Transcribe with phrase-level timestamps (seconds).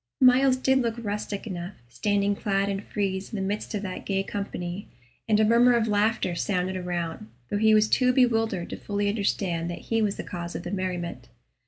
[0.19, 4.23] Myles did look rustic enough, standing clad in frieze in the midst of that gay
[4.23, 4.87] company,
[5.29, 9.69] and a murmur of laughter sounded around, though he was too bewildered to fully understand
[9.69, 11.29] that he was the cause of the merriment.